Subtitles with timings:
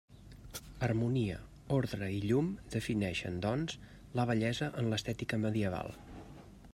[0.85, 1.35] Harmonia,
[1.75, 3.77] ordre i llum defineixen, doncs,
[4.21, 5.97] la bellesa en l'estètica medieval.